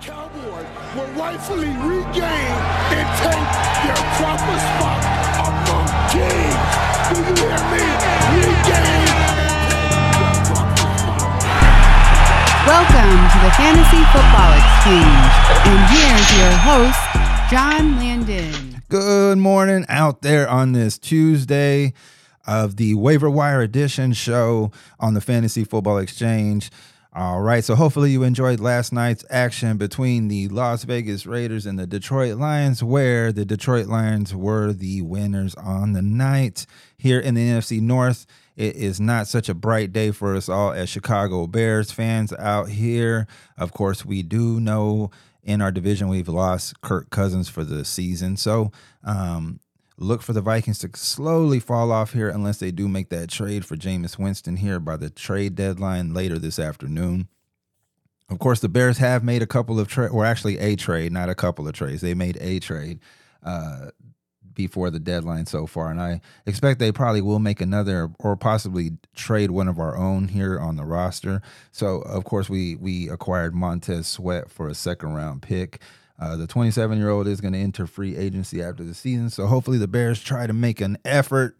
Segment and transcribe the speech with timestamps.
[0.00, 0.64] Cowboys
[0.96, 2.56] will rightfully regain
[2.88, 3.48] and take
[3.84, 5.04] their proper spot
[5.44, 6.56] among kings.
[7.04, 7.84] Do you hear me?
[8.32, 11.20] Regain and take their proper spot.
[12.66, 15.36] Welcome to the Fantasy Football Xchange.
[15.68, 17.04] And here's your host,
[17.50, 18.82] John Landon.
[18.88, 21.92] Good morning out there on this Tuesday
[22.46, 26.70] of the waiver wire edition show on the Fantasy Football Xchange.
[27.12, 31.76] All right, so hopefully you enjoyed last night's action between the Las Vegas Raiders and
[31.76, 36.66] the Detroit Lions, where the Detroit Lions were the winners on the night.
[36.96, 40.70] Here in the NFC North, it is not such a bright day for us all
[40.70, 43.26] as Chicago Bears fans out here.
[43.58, 45.10] Of course, we do know
[45.42, 48.36] in our division we've lost Kirk Cousins for the season.
[48.36, 48.70] So,
[49.02, 49.58] um,
[50.00, 53.64] look for the Vikings to slowly fall off here unless they do make that trade
[53.64, 57.28] for Jameis Winston here by the trade deadline later this afternoon.
[58.30, 61.28] Of course, the Bears have made a couple of trade, or actually a trade, not
[61.28, 62.00] a couple of trades.
[62.00, 63.00] They made a trade
[63.42, 63.90] uh,
[64.54, 68.92] before the deadline so far, and I expect they probably will make another, or possibly
[69.14, 71.42] trade one of our own here on the roster.
[71.72, 75.80] So, of course, we we acquired Montez Sweat for a second round pick.
[76.20, 79.30] Uh, the 27 year old is going to enter free agency after the season.
[79.30, 81.56] So hopefully the Bears try to make an effort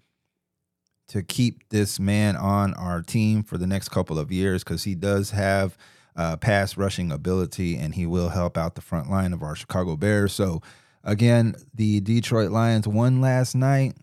[1.09, 4.95] to keep this man on our team for the next couple of years because he
[4.95, 5.79] does have
[6.15, 9.97] uh, pass rushing ability and he will help out the front line of our Chicago
[9.97, 10.33] Bears.
[10.33, 10.61] So
[11.03, 13.97] again, the Detroit Lions won last night.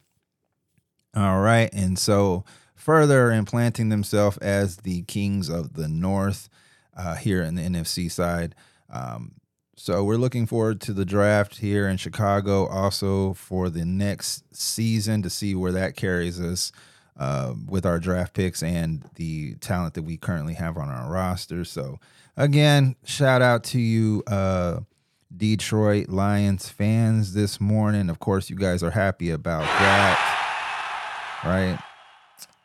[1.15, 1.69] All right.
[1.71, 6.49] And so further implanting themselves as the kings of the North
[6.95, 8.55] uh, here in the NFC side.
[8.89, 9.33] Um,
[9.79, 15.21] so we're looking forward to the draft here in Chicago, also for the next season
[15.21, 16.71] to see where that carries us
[17.15, 21.63] uh, with our draft picks and the talent that we currently have on our roster.
[21.63, 21.99] So
[22.35, 24.79] again, shout out to you, uh,
[25.35, 28.09] Detroit Lions fans this morning.
[28.09, 31.79] Of course, you guys are happy about that, right?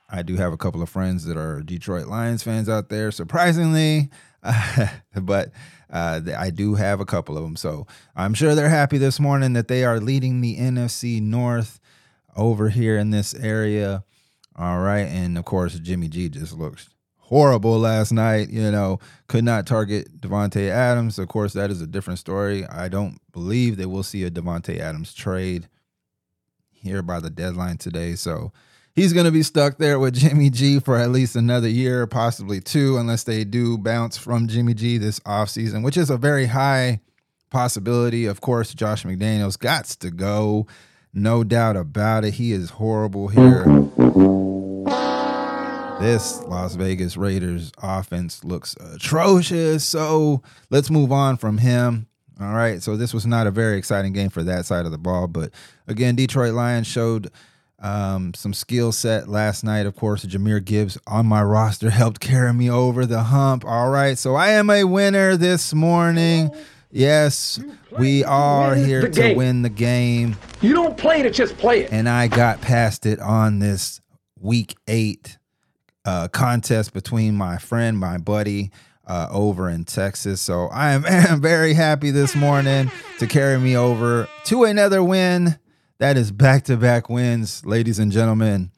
[0.08, 4.08] I do have a couple of friends that are Detroit Lions fans out there, surprisingly,
[5.14, 5.50] but
[5.92, 7.56] uh, I do have a couple of them.
[7.56, 7.86] So
[8.16, 11.78] I'm sure they're happy this morning that they are leading the NFC North
[12.36, 14.04] over here in this area.
[14.56, 15.06] All right.
[15.06, 16.88] And of course, Jimmy G just looks
[17.18, 18.48] horrible last night.
[18.50, 21.18] You know, could not target Davante Adams.
[21.18, 22.66] Of course, that is a different story.
[22.66, 25.68] I don't believe that we'll see a Davante Adams trade
[26.72, 28.14] here by the deadline today.
[28.14, 28.52] So
[28.94, 32.60] he's going to be stuck there with Jimmy G for at least another year, possibly
[32.60, 37.00] two, unless they do bounce from Jimmy G this offseason, which is a very high
[37.50, 38.26] possibility.
[38.26, 40.66] Of course, Josh McDaniels got to go.
[41.14, 42.34] No doubt about it.
[42.34, 43.64] He is horrible here.
[46.00, 49.84] This Las Vegas Raiders offense looks atrocious.
[49.84, 52.08] So let's move on from him.
[52.40, 52.82] All right.
[52.82, 55.28] So this was not a very exciting game for that side of the ball.
[55.28, 55.52] But
[55.86, 57.30] again, Detroit Lions showed
[57.82, 59.86] um, some skill set last night.
[59.86, 63.64] Of course, Jahmyr Gibbs on my roster helped carry me over the hump.
[63.64, 64.16] All right.
[64.16, 66.50] So I am a winner this morning.
[66.90, 67.58] Yes,
[67.98, 70.36] we are here to win the game.
[70.60, 71.92] You don't play to just play it.
[71.92, 74.00] And I got past it on this
[74.38, 75.38] week eight
[76.04, 78.72] uh, contest between my friend, my buddy,
[79.06, 80.42] uh, over in Texas.
[80.42, 85.58] So I am, am very happy this morning to carry me over to another win.
[86.02, 88.72] That is back to back wins, ladies and gentlemen.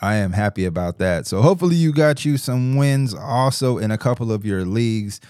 [0.00, 1.26] I am happy about that.
[1.26, 5.20] So hopefully you got you some wins also in a couple of your leagues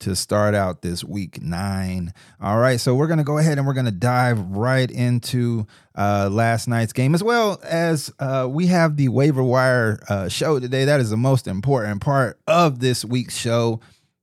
[0.00, 2.12] to start out this week nine.
[2.42, 6.68] All right, so we're gonna go ahead and we're gonna dive right into uh, last
[6.68, 10.84] night's game as well as uh, we have the waiver wire uh, show today.
[10.84, 13.80] That is the most important part of this week's show.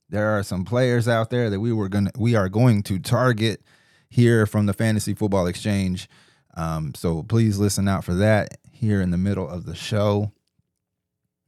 [0.10, 3.64] There are some players out there that we were gonna we are going to target
[4.08, 6.06] here from the Fantasy Football Xchange.
[6.56, 10.32] Um, so please listen out for that here in the middle of the show.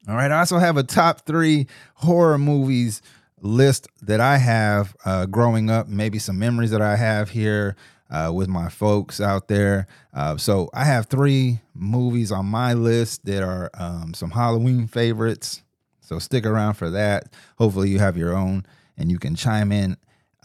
[0.08, 3.02] All right, I also have a top three horror movies
[3.40, 7.76] list that I have uh, growing up, maybe some memories that I have here
[8.10, 9.88] uh, with my folks out there.
[10.14, 15.64] Uh, so I have three movies on my list that are um, some Halloween favorites.
[16.02, 17.34] So stick around for that.
[17.58, 18.66] Hopefully, you have your own
[18.98, 19.98] and you can chime in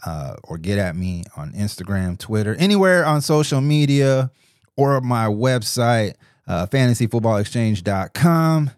[0.05, 4.31] uh, or get at me on Instagram, Twitter, anywhere on social media
[4.77, 6.13] or my website,
[6.47, 8.71] uh, fantasyfootballxchange.com.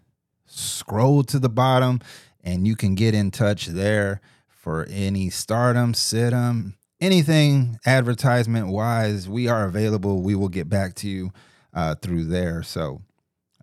[0.46, 2.00] Scroll to the bottom
[2.42, 9.28] and you can get in touch there for any stardom, situm, anything advertisement wise.
[9.28, 10.22] We are available.
[10.22, 11.32] We will get back to you
[11.72, 12.62] uh, through there.
[12.62, 13.02] So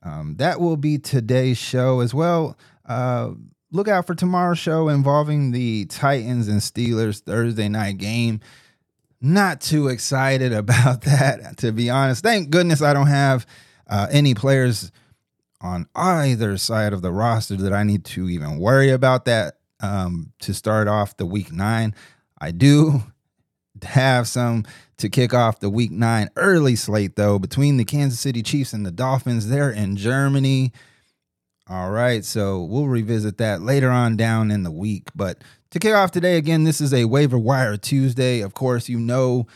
[0.04, 2.58] um, that will be today's show as well.
[2.86, 3.32] Uh,
[3.72, 8.40] look out for tomorrow's show involving the Titans and Steelers Thursday night game.
[9.20, 12.24] Not too excited about that, to be honest.
[12.24, 13.46] Thank goodness I don't have
[13.88, 14.92] uh, any players
[15.62, 20.34] on either side of the roster that I need to even worry about that um,
[20.40, 21.96] to start off the week nine.
[22.40, 23.04] I do
[23.84, 24.66] have some
[24.98, 28.86] to kick off the week nine early slate, though, between the Kansas City Chiefs and
[28.86, 29.50] the Dolphins.
[29.50, 30.72] They're in Germany.
[31.70, 35.10] All right, so we'll revisit that later on down in the week.
[35.14, 38.42] But to kick off today, again, this is a waiver wire Tuesday.
[38.42, 39.48] Of course, you know,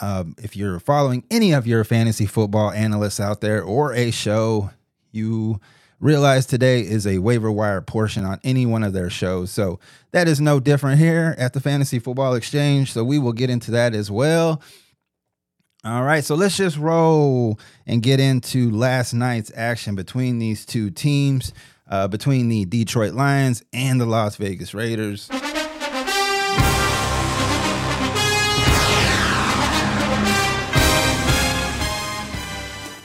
[0.00, 4.70] um, if you're following any of your fantasy football analysts out there or a show,
[5.10, 5.60] you
[6.00, 9.50] realize today is a waiver wire portion on any one of their shows.
[9.50, 9.80] So
[10.12, 12.88] that is no different here at the Fantasy Football Xchange.
[12.88, 14.62] So we will get into that as well.
[15.84, 20.90] All right, so let's just roll and get into last night's action between these two
[20.90, 21.52] teams,
[21.88, 25.30] uh, between the Detroit Lions and the Las Vegas Raiders.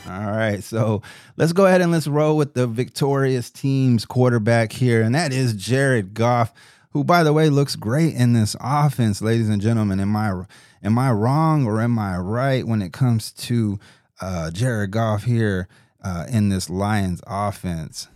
[0.07, 1.01] All right, so
[1.37, 5.53] let's go ahead and let's roll with the victorious team's quarterback here, and that is
[5.53, 6.53] Jared Goff,
[6.91, 9.99] who, by the way, looks great in this offense, ladies and gentlemen.
[9.99, 10.45] Am I
[10.83, 13.79] Am I wrong or am I right when it comes to
[14.19, 15.69] uh, Jared Goff here
[16.03, 18.09] uh, in this Lions offense?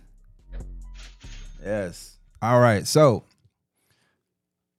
[1.64, 2.18] Yes.
[2.42, 2.86] All right.
[2.86, 3.24] So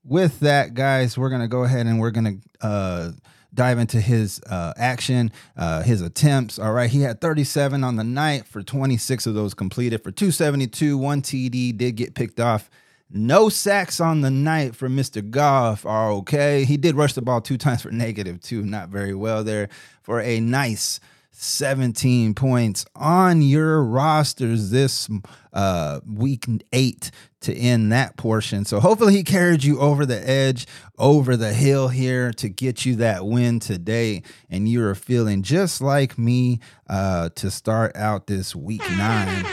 [0.10, 3.12] with that, guys, we're gonna go ahead and we're gonna uh,
[3.54, 6.60] dive into his uh, action, uh, his attempts.
[6.60, 10.98] All right, he had 37 on the night for 26 of those completed for 272.
[10.98, 12.70] One TD did get picked off
[13.12, 15.28] no sacks on the night for Mr.
[15.28, 16.64] Goff are okay.
[16.64, 19.70] He did rush the ball two times for negative two, not very well there
[20.04, 21.00] for a nice
[21.42, 25.10] 17 points on your rosters this
[25.54, 28.66] uh, week eight to end that portion.
[28.66, 32.98] So hopefully he carried you over the edge, over the hill here to get you
[32.98, 34.24] that win today.
[34.50, 36.60] And you are feeling just like me
[36.90, 39.46] uh, to start out this week nine.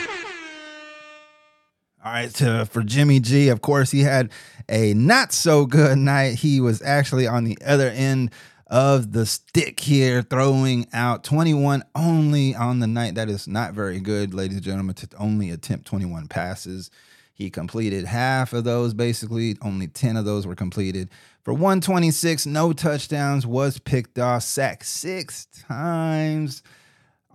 [2.05, 4.33] All right, to, for Jimmy G, of course, he had
[4.69, 6.35] a not so good night.
[6.35, 8.33] He was actually on the other end
[8.67, 13.15] of the stick here, throwing out 21 only on the night.
[13.15, 16.91] That is not very good, ladies and gentlemen, to only attempt 21 passes.
[17.33, 19.57] He completed half of those, basically.
[19.61, 21.11] Only 10 of those were completed.
[21.43, 26.63] For 126, no touchdowns, was picked off, sacked six times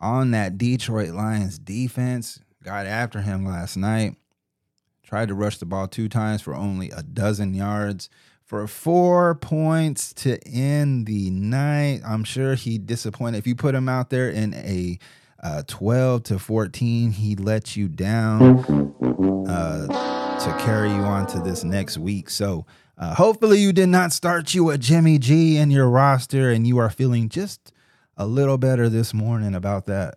[0.02, 2.40] on that Detroit Lions defense.
[2.64, 4.16] Got after him last night.
[5.04, 8.10] Tried to rush the ball two times for only a dozen yards.
[8.52, 12.02] For four points to end the night.
[12.06, 13.38] I'm sure he disappointed.
[13.38, 15.00] If you put him out there in a
[15.42, 18.94] uh, 12 to 14, he let you down
[19.48, 19.88] uh,
[20.38, 22.30] to carry you on to this next week.
[22.30, 22.66] So
[22.98, 26.78] uh, hopefully you did not start you a Jimmy G in your roster and you
[26.78, 27.72] are feeling just
[28.18, 30.16] a little better this morning about that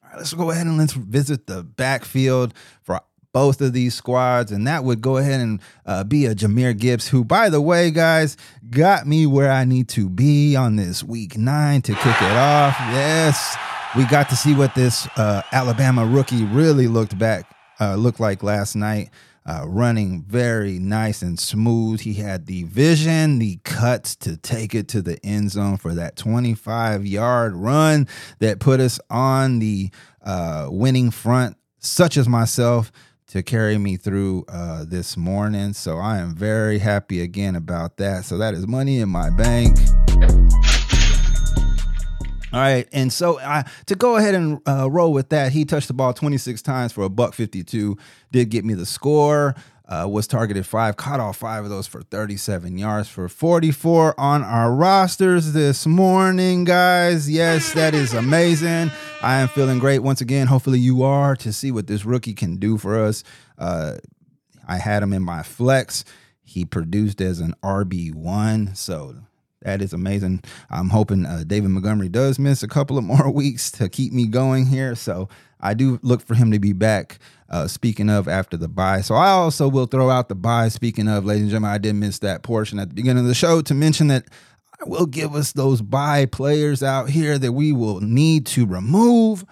[0.00, 2.54] All right, let's go ahead and let's visit the backfield
[2.84, 3.00] for
[3.36, 7.08] both of these squads, and that would go ahead and uh, be a Jahmyr Gibbs,
[7.08, 8.34] who, by the way, guys,
[8.70, 12.74] got me where I need to be on this week nine to kick it off.
[12.78, 13.54] Yes,
[13.94, 18.42] we got to see what this uh, Alabama rookie really looked back uh, looked like
[18.42, 19.10] last night.
[19.44, 22.00] Uh, running very nice and smooth.
[22.00, 26.16] He had the vision, the cuts to take it to the end zone for that
[26.16, 29.90] 25 yard run that put us on the
[30.24, 32.90] uh, winning front, such as myself,
[33.28, 35.72] to carry me through uh, this morning.
[35.72, 38.24] So I am very happy again about that.
[38.24, 39.76] So that is money in my bank.
[42.52, 45.88] All right, and so uh, to go ahead and uh, roll with that, he touched
[45.88, 47.98] the ball 26 times for a buck 52.
[48.32, 49.54] Did get me the score.
[49.88, 54.42] Uh, was targeted five, caught all five of those for 37 yards for 44 on
[54.42, 57.30] our rosters this morning, guys.
[57.30, 58.90] Yes, that is amazing.
[59.22, 60.48] I am feeling great once again.
[60.48, 63.22] Hopefully, you are to see what this rookie can do for us.
[63.58, 63.98] Uh,
[64.66, 66.04] I had him in my flex.
[66.42, 69.14] He produced as an RB1, so
[69.62, 70.42] that is amazing.
[70.70, 74.26] I'm hoping uh, David Montgomery does miss a couple of more weeks to keep me
[74.26, 74.94] going here.
[74.94, 75.28] So
[75.60, 77.18] I do look for him to be back.
[77.48, 80.68] Uh, speaking of after the bye, so I also will throw out the bye.
[80.68, 83.34] Speaking of, ladies and gentlemen, I did miss that portion at the beginning of the
[83.34, 84.24] show to mention that
[84.80, 89.44] I will give us those bye players out here that we will need to remove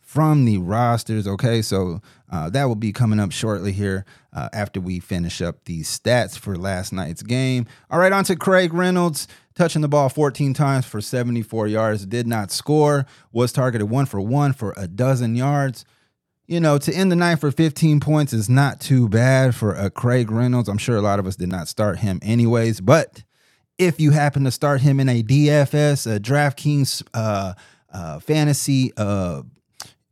[0.00, 1.26] from the rosters.
[1.26, 5.64] Okay, so uh, that will be coming up shortly here uh, after we finish up
[5.64, 7.66] these stats for last night's game.
[7.90, 9.26] All right, on to Craig Reynolds.
[9.54, 14.20] Touching the ball 14 times for 74 yards, did not score, was targeted one for
[14.20, 15.84] one for a dozen yards.
[16.46, 19.88] you know, to end the night for 15 points is not too bad for a
[19.90, 20.68] Craig Reynolds.
[20.68, 23.22] I'm sure a lot of us did not start him anyways, but
[23.78, 27.54] if you happen to start him in a DFS, a DraftKings uh,
[27.92, 29.42] uh, fantasy uh,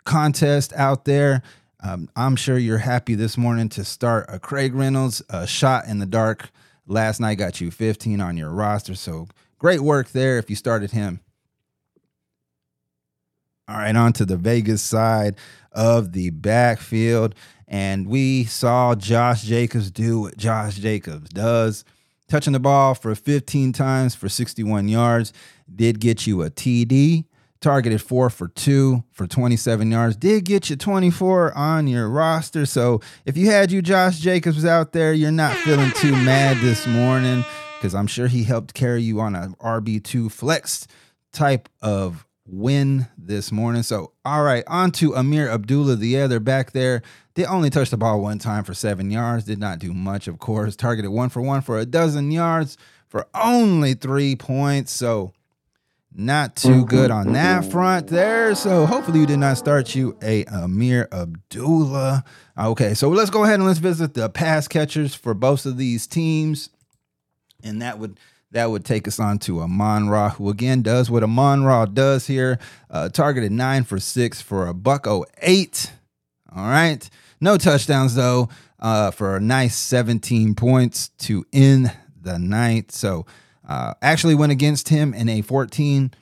[0.05, 1.43] contest out there,
[1.83, 5.99] um, I'm sure you're happy this morning to start a Craig Reynolds, a shot in
[5.99, 6.51] the dark.
[6.91, 9.29] Last night got you 15 on your roster, so
[9.61, 11.21] great work there if you started him.
[13.69, 15.37] All right, on to the Vegas side
[15.71, 17.37] of the backfield.
[17.69, 21.85] And we saw Josh Jacobs do what Josh Jacobs does.
[22.27, 25.33] Touching the ball for 15 times for 61 yards.
[25.73, 27.25] Did get you a TD.
[27.61, 30.17] Targeted four for two for 27 yards.
[30.17, 32.65] Did get you 24 on your roster.
[32.65, 36.87] So if you had you Josh Jacobs out there, you're not feeling too mad this
[36.87, 37.45] morning
[37.77, 40.87] because I'm sure he helped carry you on a RB2 flex
[41.33, 43.83] type of win this morning.
[43.83, 47.03] So, all right, on to Ameer Abdullah, the other back there.
[47.35, 50.39] They only touched the ball one time for seven yards, did not do much, of
[50.39, 50.77] course.
[50.77, 52.77] Targeted one for one for a dozen yards
[53.09, 54.93] for only three points.
[54.93, 55.33] So,
[56.13, 58.55] not too good on that front there.
[58.55, 62.25] So, hopefully, you did not start you a Ameer Abdullah.
[62.59, 66.07] Okay, so let's go ahead and let's visit the pass catchers for both of these
[66.07, 66.71] teams.
[67.63, 68.19] And that would
[68.53, 72.27] that would take us on to Amon Ra, who again does what Amon Ra does
[72.27, 72.59] here.
[72.91, 75.93] Uh, targeted nine for six for a buck oh eight.
[76.55, 77.09] All right.
[77.41, 78.49] No touchdowns though,
[78.81, 82.93] uh, for a nice 17 points to end the night.
[82.93, 83.25] So
[83.71, 86.13] uh, actually went against him in a 14.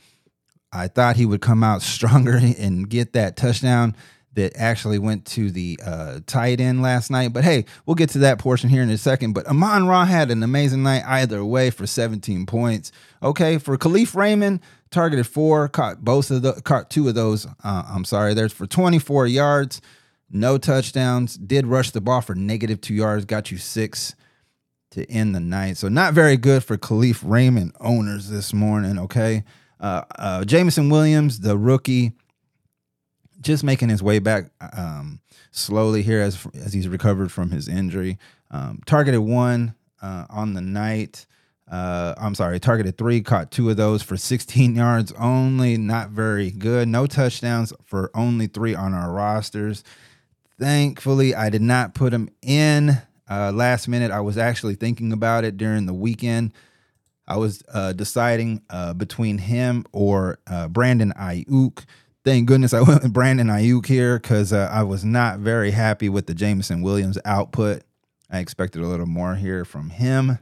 [0.70, 3.96] I thought he would come out stronger and get that touchdown
[4.34, 7.32] that actually went to the uh, tight end last night.
[7.32, 9.32] But hey, we'll get to that portion here in a second.
[9.32, 12.92] But Amon Ra had an amazing night either way for 17 points.
[13.22, 17.46] Okay, for Kalif Raymond, targeted four, caught both of the caught two of those.
[17.64, 19.80] Uh, I'm sorry, there's for 24 yards,
[20.30, 21.36] no touchdowns.
[21.36, 24.14] Did rush the ball for negative two yards, got you six
[24.98, 25.76] to end the night.
[25.76, 28.98] So not very good for Kalif Raymond owners this morning.
[28.98, 29.44] Okay,
[29.80, 32.12] uh, uh, Jameson Williams, the rookie
[33.40, 38.18] just making his way back um, slowly here as as he's recovered from his injury.
[38.50, 41.26] Um, targeted one uh, on the night.
[41.70, 45.76] Uh, I'm sorry, targeted three, caught two of those for 16 yards only.
[45.76, 46.88] Not very good.
[46.88, 49.84] No touchdowns for only three on our rosters.
[50.58, 54.10] Thankfully, I did not put him in uh, last minute.
[54.10, 56.52] I was actually thinking about it during the weekend.
[57.26, 61.84] I was uh, deciding uh, between him or uh, Brandon Aiyuk
[62.28, 66.08] thank goodness I went with Brandon Aiyuk here because uh, I was not very happy
[66.08, 67.82] with the Jameson Williams output.
[68.30, 70.38] I expected a little more here from him.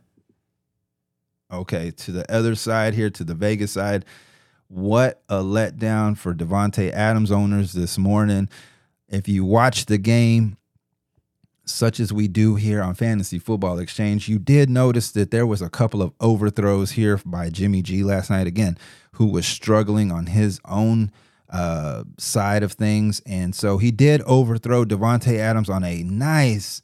[1.53, 4.05] Okay, to the other side here, to the Vegas side.
[4.67, 8.49] What a letdown for Davante Adams owners this morning.
[9.09, 10.57] If you watch the game,
[11.67, 15.61] such as we do here on Fantasy Football Xchange, you did notice that there was
[15.61, 18.79] a couple of overthrows here by Jimmy G last night again,
[19.13, 21.11] who was struggling on his own
[21.51, 23.21] uh, side of things.
[23.27, 26.83] And so he did overthrow Davante Adams on a nice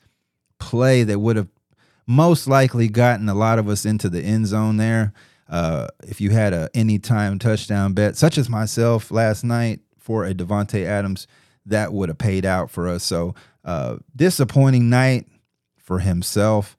[0.58, 1.48] play that would have
[2.06, 5.12] most likely gotten a lot of us into the end zone there.
[5.48, 10.34] Uh, if you had a anytime touchdown bet, such as myself last night for a
[10.34, 11.26] Davante Adams,
[11.66, 13.04] that would have paid out for us.
[13.04, 15.26] So uh, disappointing night
[15.78, 16.76] for himself.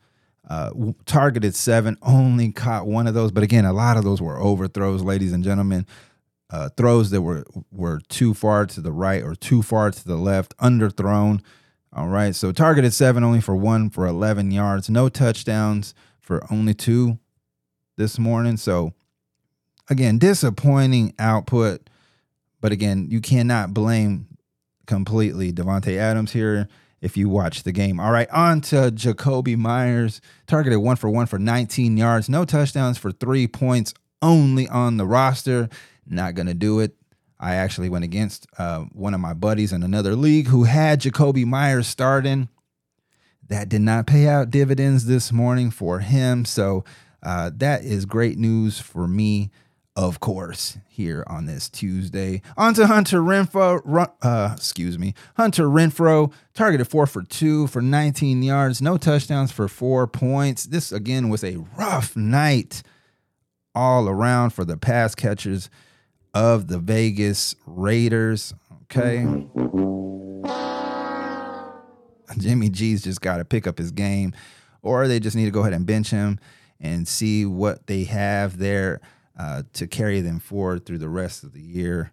[0.50, 0.72] Uh,
[1.06, 5.02] targeted seven, only caught one of those, but again, a lot of those were overthrows,
[5.02, 5.86] ladies and gentlemen
[6.54, 10.16] uh, throws that were were too far to the right or too far to the
[10.16, 11.42] left, underthrown.
[11.92, 16.76] All right, so targeted seven only for one for 11 yards, no touchdowns for only
[16.76, 17.18] two
[17.98, 18.58] this morning.
[18.58, 18.94] So
[19.90, 21.90] again, disappointing output,
[22.62, 24.28] but again, you cannot blame
[24.88, 26.68] completely Davante Adams here
[27.02, 28.00] if you watch the game.
[28.00, 32.98] All right, on to Jakobi Meyers, targeted one for one for 19 yards, no touchdowns
[32.98, 35.70] for three points only on the roster.
[36.08, 36.96] Not to do it.
[37.40, 41.46] I actually went against uh, one of my buddies in another league who had Jakobi
[41.46, 42.48] Meyers starting.
[43.50, 46.46] That did not pay out dividends this morning for him.
[46.46, 46.86] So
[47.22, 49.52] uh, that is great news for me,
[49.96, 52.42] of course, here on this Tuesday.
[52.58, 54.12] On to Hunter Renfrow.
[54.22, 55.14] Uh, excuse me.
[55.36, 60.66] Hunter Renfrow, targeted four for two for 19 yards, no touchdowns for four points.
[60.66, 62.82] This again was a rough night
[63.76, 65.70] all around for the pass catchers
[66.34, 68.54] of the Vegas Raiders.
[68.84, 69.26] Okay.
[72.40, 74.34] Jimmy G's just got to pick up his game,
[74.82, 76.40] or they just need to go ahead and bench him
[76.80, 79.00] and see what they have there
[79.38, 82.12] uh, to carry them forward through the rest of the year.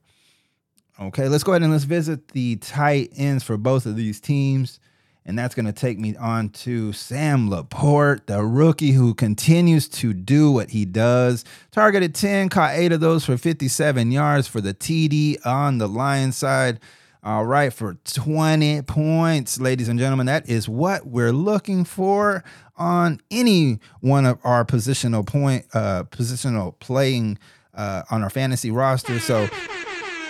[1.01, 4.81] Okay, let's go ahead and let's visit the tight ends for both of these teams.
[5.27, 10.13] And that's going to take me on to Sam LaPorta, the rookie who continues to
[10.13, 11.45] do what he does.
[11.71, 16.37] Targeted 10, caught eight of those for 57 yards for the TD on the Lions
[16.37, 16.81] side.
[17.23, 20.25] All right, for 20 points, ladies and gentlemen.
[20.25, 22.43] That is what we're looking for
[22.77, 27.39] on any one of our positional point, uh, positional playing
[27.75, 29.19] uh, on our fantasy roster.
[29.19, 29.51] So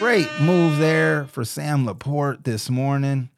[0.00, 3.30] great move there for Sam LaPorta this morning.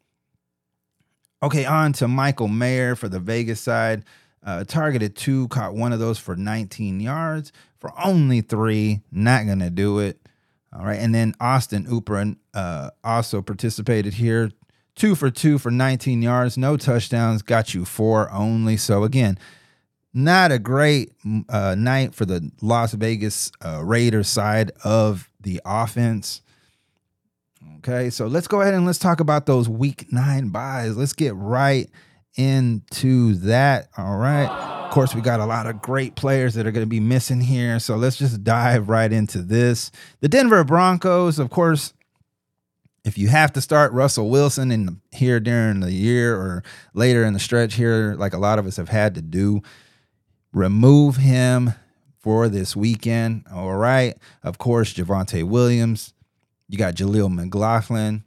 [1.42, 4.04] Okay, on to Michael Mayer for the Vegas side.
[4.42, 9.02] Uh, targeted two, caught one of those for 19 yards for only three.
[9.12, 10.26] Not gonna do it.
[10.74, 14.50] All right, and then Austin Hooper uh, also participated here.
[14.94, 18.76] Two for two for 19 yards, no touchdowns, got you four only.
[18.76, 19.38] So again,
[20.14, 21.12] not a great
[21.48, 26.42] uh, night for the Las Vegas uh, Raiders side of the offense.
[27.78, 30.96] Okay, so let's go ahead and let's talk about those week nine byes.
[30.96, 31.88] Let's get right
[32.36, 33.88] into that.
[33.96, 34.81] All right.
[34.92, 37.78] Course, we got a lot of great players that are going to be missing here.
[37.78, 39.90] So let's just dive right into this.
[40.20, 41.94] The Denver Broncos, of course,
[43.02, 47.32] if you have to start Russell Wilson in here during the year or later in
[47.32, 49.62] the stretch here, like a lot of us have had to do,
[50.52, 51.72] remove him
[52.18, 53.46] for this weekend.
[53.50, 54.14] All right.
[54.42, 56.12] Of course, Javonte Williams,
[56.68, 58.24] you got Jaleel McLaughlin,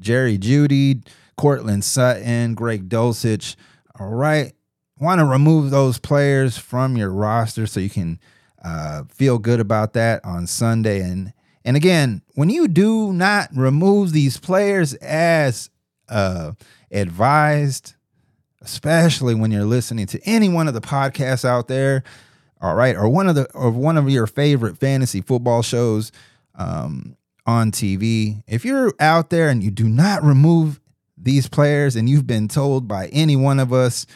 [0.00, 1.06] Jerry Jeudy,
[1.36, 3.54] Courtland Sutton, Greg Dulcich.
[4.00, 4.54] All right.
[5.00, 8.18] Want to remove those players from your roster so you can
[8.64, 11.00] uh, feel good about that on Sunday.
[11.00, 11.32] And
[11.64, 15.70] and again, when you do not remove these players as
[16.08, 16.52] uh,
[16.90, 17.94] advised,
[18.62, 22.02] especially when you're listening to any one of the podcasts out there,
[22.60, 26.10] all right, or one of the or one of your favorite fantasy football shows,
[26.54, 28.42] um, on TV.
[28.46, 30.80] If you're out there and you do not remove
[31.16, 34.06] these players and you've been told by any one of us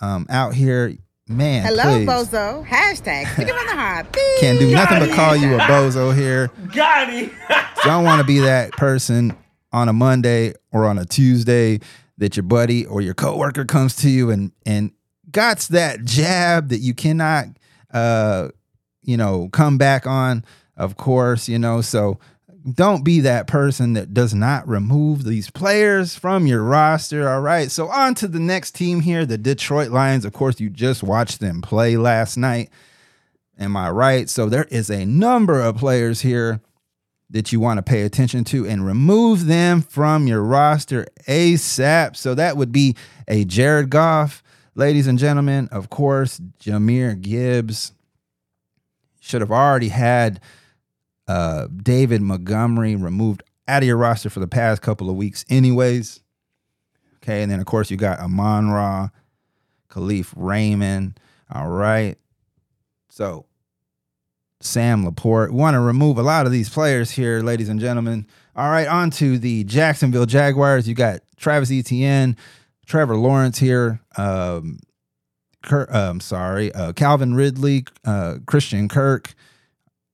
[0.00, 0.94] um, out here,
[1.28, 2.66] man, Hello, please, bozo.
[2.66, 4.16] Hashtag stick him in the heart.
[4.40, 6.50] can't do nothing but call you a bozo here.
[6.72, 7.30] Got him.
[7.84, 9.36] Don't want to be that person
[9.72, 11.80] on a Monday or on a Tuesday
[12.18, 14.92] that your buddy or your coworker comes to you and and
[15.30, 17.46] got that jab that you cannot
[17.92, 18.48] uh
[19.02, 20.44] you know come back on
[20.76, 22.18] of course you know so
[22.74, 27.28] don't be that person that does not remove these players from your roster.
[27.28, 27.70] All right.
[27.70, 30.24] So on to the next team here, the Detroit Lions.
[30.24, 32.70] Of course, you just watched them play last night.
[33.58, 34.28] Am I right?
[34.28, 36.60] So there is a number of players here
[37.30, 42.16] that you want to pay attention to and remove them from your roster ASAP.
[42.16, 44.42] So that would be a Jared Goff,
[44.74, 45.68] ladies and gentlemen.
[45.70, 47.92] Of course, Jahmyr Gibbs
[49.20, 50.40] should have already had
[51.28, 56.20] uh, David Montgomery removed out of your roster for the past couple of weeks, anyways.
[57.22, 59.10] Okay, and then of course you got Amon Ra,
[59.90, 61.20] Kalif Raymond.
[61.52, 62.16] All right.
[63.10, 63.46] So
[64.60, 65.50] Sam LaPorta.
[65.50, 68.26] We want to remove a lot of these players here, ladies and gentlemen.
[68.56, 70.88] All right, on to the Jacksonville Jaguars.
[70.88, 72.36] You got Travis Etienne,
[72.86, 74.00] Trevor Lawrence here.
[74.16, 74.80] Um,
[75.62, 79.34] kirk i'm sorry, uh, Calvin Ridley, uh, Christian Kirk.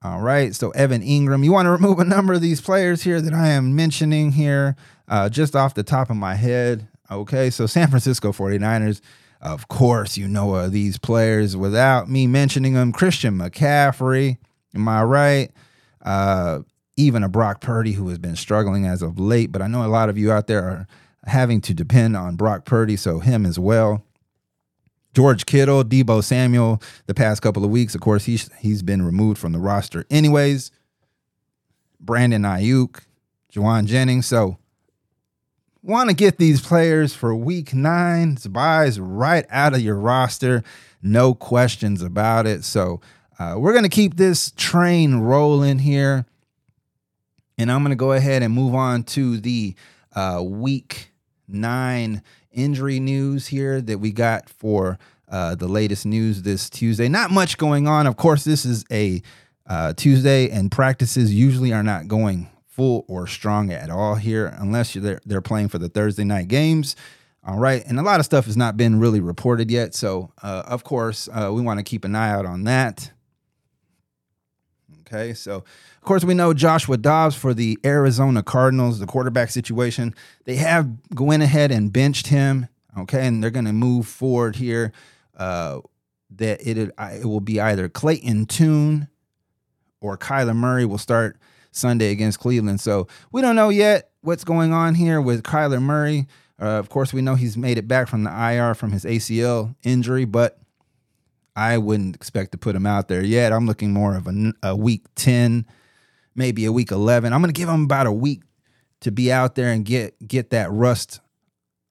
[0.04, 3.22] All right, so Evan Engram, You want to remove a number of these players here
[3.22, 4.76] that I am mentioning here
[5.08, 6.86] uh, just off the top of my head.
[7.10, 9.00] Okay, so San Francisco 49ers.
[9.40, 12.92] Of course, you know uh, these players without me mentioning them.
[12.92, 14.36] Christian McCaffrey,
[14.74, 15.50] am I right?
[16.02, 16.60] Uh,
[16.98, 19.88] even a Brock Purdy who has been struggling as of late, but I know a
[19.88, 20.86] lot of you out there are
[21.24, 24.04] having to depend on Brock Purdy, so him as well.
[25.14, 29.38] George Kittle, Deebo Samuel, the past couple of weeks, of course, he's he's been removed
[29.38, 30.04] from the roster.
[30.10, 30.70] Anyways,
[32.00, 33.00] Brandon Aiyuk,
[33.52, 34.26] Jauan Jennings.
[34.26, 34.58] So
[35.82, 40.62] want to get these players for week nine byes right out of your roster.
[41.02, 42.64] No questions about it.
[42.64, 43.00] So
[43.38, 46.26] uh, we're going to keep this train rolling here.
[47.58, 49.74] And I'm going to go ahead and move on to the
[50.16, 51.12] uh, week
[51.54, 57.08] nine injury news here that we got for uh, the latest news this Tuesday.
[57.08, 58.06] Not much going on.
[58.06, 59.22] Of course, this is a
[59.66, 64.94] uh, Tuesday, and practices usually are not going full or strong at all here unless
[64.94, 66.96] they're, they're playing for the Thursday night games.
[67.46, 67.84] All right.
[67.86, 69.94] And a lot of stuff has not been really reported yet.
[69.94, 73.12] So, uh, of course, uh, we want to keep an eye out on that.
[75.06, 75.34] Okay.
[75.34, 80.14] So, of course, we know Joshua Dobbs for the Arizona Cardinals, the quarterback situation.
[80.44, 82.68] They have went ahead and benched him.
[82.98, 83.26] Okay.
[83.26, 84.92] And they're going to move forward here.
[85.36, 85.80] Uh,
[86.36, 89.08] that it, it will be either Clayton Tune
[90.00, 91.38] or Kyler Murray will start
[91.70, 92.80] Sunday against Cleveland.
[92.80, 96.26] So we don't know yet what's going on here with Kyler Murray.
[96.60, 99.74] Uh, of course, we know he's made it back from the IR from his ACL
[99.82, 100.58] injury, but
[101.56, 103.52] I wouldn't expect to put him out there yet.
[103.52, 105.66] I'm looking more of a, a week 10,
[106.34, 107.32] maybe a week 11.
[107.32, 108.42] I'm going to give him about a week
[109.00, 111.20] to be out there and get get that rust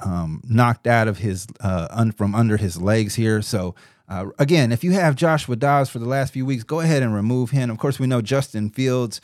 [0.03, 3.41] um, knocked out of his uh, un, from under his legs here.
[3.41, 3.75] So
[4.09, 7.13] uh, again, if you have Joshua Dobbs for the last few weeks, go ahead and
[7.13, 7.69] remove him.
[7.69, 9.21] Of course, we know Justin Fields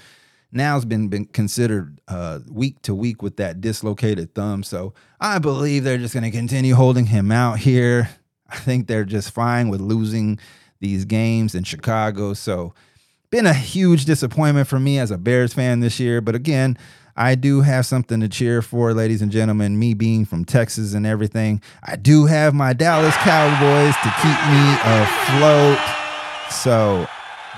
[0.51, 4.63] now's been been considered uh, week to week with that dislocated thumb.
[4.63, 8.09] So I believe they're just going to continue holding him out here.
[8.51, 10.39] I think they're just fine with losing
[10.79, 12.33] these games in Chicago.
[12.33, 12.73] So
[13.31, 16.21] been a huge disappointment for me as a Bears fan this year.
[16.21, 16.77] But again,
[17.15, 19.77] I do have something to cheer for, ladies and gentlemen.
[19.77, 24.77] Me being from Texas and everything, I do have my Dallas Cowboys to keep me
[24.83, 25.79] afloat.
[26.49, 27.07] So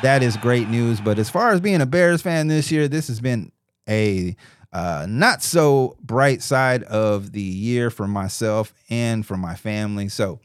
[0.02, 1.00] that is great news.
[1.00, 3.52] But as far as being a Bears fan this year, this has been
[3.88, 4.36] a
[4.74, 10.10] uh, not so bright side of the year for myself and for my family.
[10.10, 10.40] So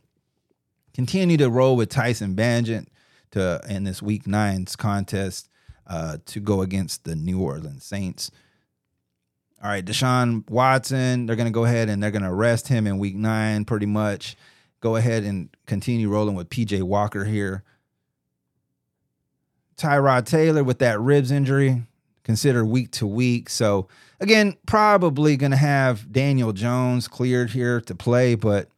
[0.96, 2.86] continue to roll with Tyson Bagent
[3.32, 5.50] to in this Week Nine's contest
[5.86, 8.30] uh, to go against the New Orleans Saints.
[9.62, 12.86] All right, Deshaun Watson, they're going to go ahead and they're going to arrest him
[12.86, 14.36] in week nine, pretty much.
[14.80, 17.62] Go ahead and continue rolling with PJ Walker here.
[19.76, 21.82] Tyrod Taylor with that ribs injury,
[22.24, 23.50] considered week to week.
[23.50, 28.70] So, again, probably going to have Daniel Jones cleared here to play, but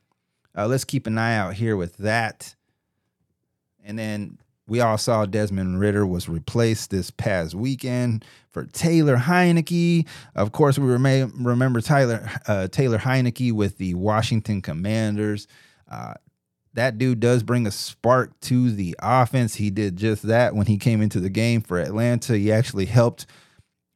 [0.58, 2.54] uh, let's keep an eye out here with that.
[3.84, 10.06] And then we all saw Desmond Ridder was replaced this past weekend for Taylor Heinicke.
[10.34, 15.46] Of course, we remember Tyler uh, Taylor Heinicke with the Washington Commanders.
[15.90, 16.14] Uh,
[16.74, 19.54] that dude does bring a spark to the offense.
[19.54, 22.36] He did just that when he came into the game for Atlanta.
[22.36, 23.26] He actually helped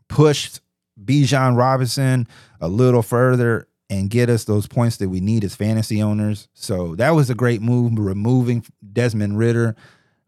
[0.08, 0.58] push
[1.02, 2.26] Bijan Robinson
[2.60, 6.48] a little further and get us those points that we need as fantasy owners.
[6.54, 9.76] So that was a great move, removing Desmond Ridder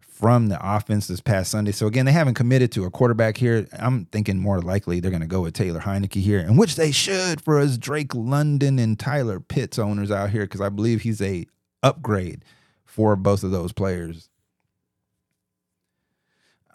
[0.01, 1.73] from the offense this past Sunday.
[1.73, 3.67] So again, they haven't committed to a quarterback here.
[3.73, 6.93] I'm thinking more likely they're going to go with Taylor Heinicke here, and which they
[6.93, 11.23] should for us Drake London and Tyler Pitts owners out here because I believe he's
[11.23, 11.47] a
[11.83, 12.45] upgrade
[12.85, 14.29] for both of those players.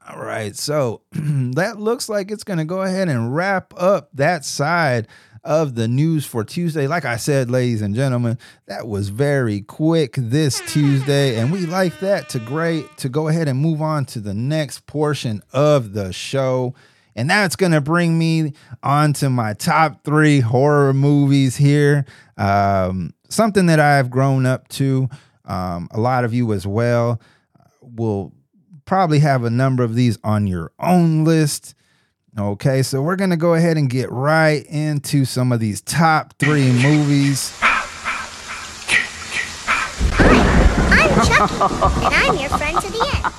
[0.09, 4.43] All right, so that looks like it's going to go ahead and wrap up that
[4.43, 5.07] side
[5.43, 6.87] of the news for Tuesday.
[6.87, 11.99] Like I said, ladies and gentlemen, that was very quick this Tuesday, and we like
[11.99, 16.13] that to great to go ahead and move on to the next portion of the
[16.13, 16.73] show.
[17.15, 22.05] And that's going to bring me on to my top three horror movies here.
[22.37, 25.09] Um, something that I've grown up to.
[25.45, 27.19] Um, a lot of you as well
[27.81, 28.33] will
[28.85, 31.75] probably have a number of these on your own list.
[32.37, 36.35] Okay, so we're going to go ahead and get right into some of these top
[36.37, 37.53] three movies.
[40.91, 41.63] I'm Chucky,
[42.05, 43.33] and I'm your friend to the end.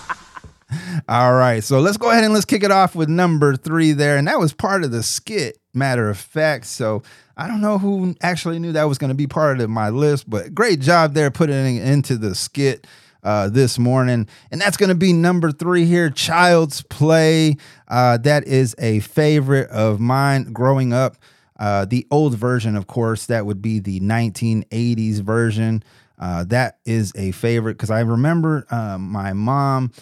[1.08, 4.16] All right, so let's go ahead and let's kick it off with number three there.
[4.16, 6.66] And that was part of the skit, matter of fact.
[6.66, 7.02] So
[7.36, 10.28] I don't know who actually knew that was going to be part of my list,
[10.28, 12.86] but great job there putting it into the skit
[13.22, 14.28] uh, this morning.
[14.50, 17.56] And that's going to be number three here Child's Play.
[17.88, 21.16] Uh, that is a favorite of mine growing up.
[21.58, 25.82] Uh, the old version, of course, that would be the 1980s version.
[26.18, 29.92] Uh, that is a favorite because I remember uh, my mom.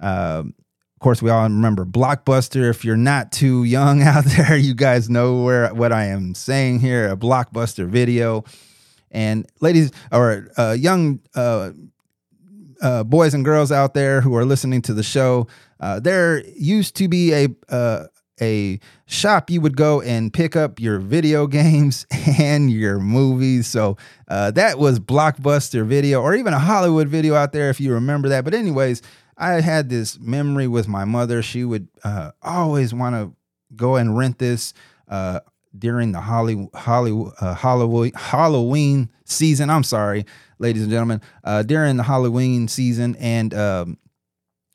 [0.00, 2.70] Uh, of course, we all remember Blockbuster.
[2.70, 6.80] If you're not too young out there, you guys know where what I am saying
[6.80, 7.08] here.
[7.08, 8.44] A Blockbuster video,
[9.10, 11.20] and ladies or young
[12.80, 15.46] uh, boys and girls out there who are listening to the show,
[15.80, 18.06] uh, there used to be a uh,
[18.40, 22.06] a shop you would go and pick up your video games
[22.38, 23.66] and your movies.
[23.66, 23.96] So
[24.28, 28.28] uh, that was Blockbuster Video, or even a Hollywood Video out there, if you remember
[28.28, 28.44] that.
[28.44, 29.02] But anyways,
[29.36, 31.42] I had this memory with my mother.
[31.42, 33.34] She would uh, always want to
[33.76, 34.74] go and rent this
[35.08, 35.40] uh,
[35.76, 39.70] during the Holly, Holly, uh, Halloween, Halloween season.
[39.70, 40.24] I'm sorry,
[40.58, 43.16] ladies and gentlemen, uh, during the Halloween season.
[43.16, 43.98] And um,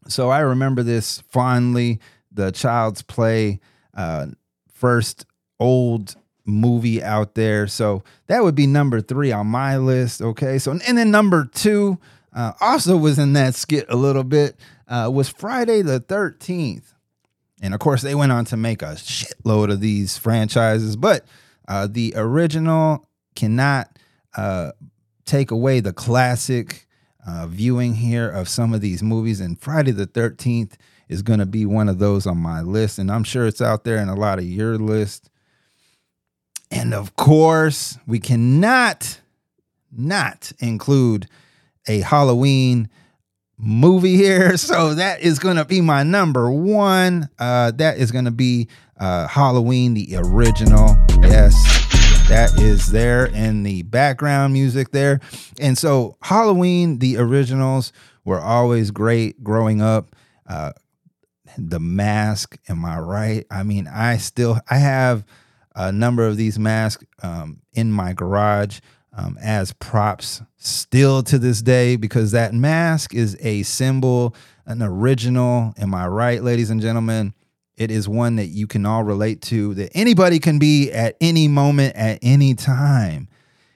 [0.08, 2.00] so I remember this fondly.
[2.32, 3.60] The Child's Play,
[3.94, 4.28] uh,
[4.74, 5.26] first
[5.60, 7.68] old movie out there.
[7.68, 10.22] So that would be number three on my list.
[10.22, 10.58] Okay.
[10.60, 12.00] So, and then number two,
[12.36, 16.93] uh, also was in that skit a little bit, uh, was Friday the 13th.
[17.63, 21.26] And of course, they went on to make a shitload of these franchises, but
[21.69, 23.97] uh, the original cannot
[24.36, 24.73] uh,
[25.23, 26.88] take away the classic
[27.26, 30.73] uh, viewing here of some of these movies, and Friday the 13th
[31.08, 33.86] is going to be one of those on my list, and I'm sure it's out
[33.86, 35.30] there in a lot of your list.
[36.69, 39.21] And of course, we cannot
[39.89, 41.28] not include
[41.88, 42.89] a Halloween
[43.63, 44.58] movie here.
[44.63, 47.30] So that is going to be my number one.
[47.38, 50.95] Uh, that is going to be uh, Halloween, the original.
[51.21, 51.54] Yes,
[52.28, 55.19] that is there in the background music there.
[55.60, 57.91] And so Halloween, the originals
[58.26, 60.15] were always great growing up.
[60.47, 60.71] Uh,
[61.58, 63.45] the mask, am I right?
[63.52, 65.26] I mean, I still I have
[65.76, 68.80] a number of these masks um, in my garage
[69.15, 75.73] um, as props still to this day because that mask is a symbol, an original.
[75.78, 77.34] Am I right, ladies and gentlemen?
[77.76, 81.47] It is one that you can all relate to, that anybody can be at any
[81.47, 83.28] moment, at any time.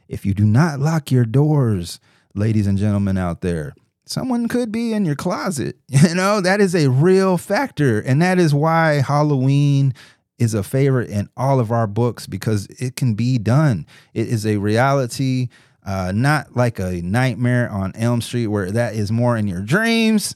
[0.08, 2.00] If you do not lock your doors,
[2.34, 3.74] ladies and gentlemen out there,
[4.06, 5.78] someone could be in your closet.
[5.90, 8.00] You know, that is a real factor.
[8.00, 9.94] And that is why Halloween
[10.38, 13.86] is a favorite in all of our books because it can be done.
[14.14, 15.50] It is a reality,
[15.86, 20.36] uh, not like a nightmare on Elm Street where that is more in your dreams.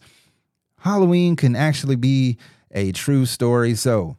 [0.79, 2.37] Halloween can actually be
[2.71, 3.75] a true story.
[3.75, 4.17] So,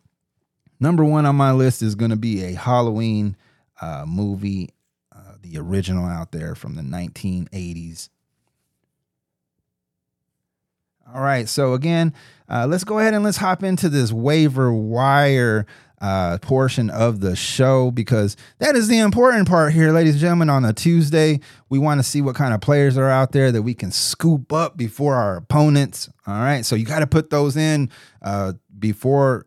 [0.79, 3.37] number one on my list is going to be a Halloween
[3.81, 4.71] uh, movie,
[5.15, 8.09] uh, the original out there from the 1980s.
[11.13, 11.49] All right.
[11.49, 12.15] So, again,
[12.53, 15.67] uh, let's go ahead and let's hop into this waiver wire
[16.03, 20.51] uh, portion of the show because that is the important part here, ladies and gentlemen.
[20.51, 23.63] On a Tuesday, we want to see what kind of players are out there that
[23.63, 26.11] we can scoop up before our opponents.
[26.27, 26.67] All right.
[26.67, 27.89] So, you got to put those in
[28.21, 29.47] uh, before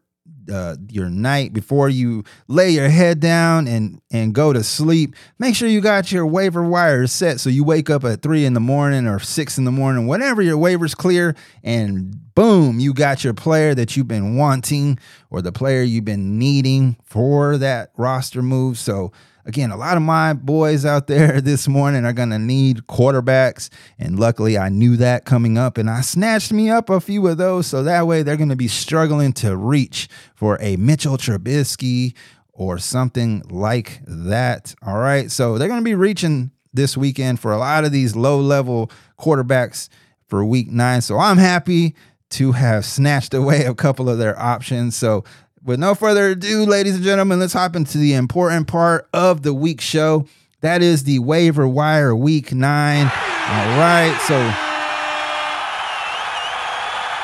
[0.52, 5.16] uh, your night before you lay your head down and and go to sleep.
[5.40, 8.54] Make sure you got your waiver wires set so you wake up at three in
[8.54, 13.24] the morning or six in the morning, whenever your waiver's clear, and boom, you got
[13.24, 18.42] your player that you've been wanting or the player you've been needing for that roster
[18.42, 18.78] move.
[18.78, 19.12] So
[19.46, 23.70] again, a lot of my boys out there this morning are going to need quarterbacks.
[23.98, 27.38] And luckily, I knew that coming up and I snatched me up a few of
[27.38, 27.68] those.
[27.68, 32.16] So that way, they're going to be struggling to reach for a Mitchell Trubisky
[32.52, 34.74] or something like that.
[34.82, 35.30] All right.
[35.30, 38.92] So they're going to be reaching this weekend for a lot of these low level
[39.20, 39.90] quarterbacks
[40.28, 41.02] for week nine.
[41.02, 41.96] So I'm happy
[42.32, 44.96] to have snatched away a couple of their options.
[44.96, 45.24] So
[45.66, 49.54] with no further ado, ladies and gentlemen, let's hop into the important part of the
[49.54, 50.28] week show.
[50.62, 53.06] That is the waiver wire week nine.
[53.06, 54.16] All right.
[54.28, 54.36] So,